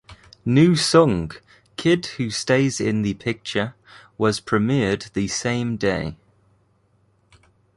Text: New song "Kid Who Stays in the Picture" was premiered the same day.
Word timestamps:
New 0.45 0.75
song 0.75 1.29
"Kid 1.77 2.07
Who 2.17 2.31
Stays 2.31 2.81
in 2.81 3.03
the 3.03 3.13
Picture" 3.13 3.75
was 4.17 4.41
premiered 4.41 5.13
the 5.13 5.27
same 5.27 5.77
day. 5.77 6.17